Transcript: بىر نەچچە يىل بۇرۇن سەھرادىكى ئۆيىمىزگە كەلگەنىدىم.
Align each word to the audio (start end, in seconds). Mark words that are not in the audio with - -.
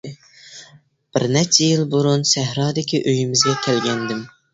بىر 1.17 1.25
نەچچە 1.35 1.67
يىل 1.71 1.83
بۇرۇن 1.91 2.25
سەھرادىكى 2.31 3.03
ئۆيىمىزگە 3.05 3.55
كەلگەنىدىم. 3.67 4.25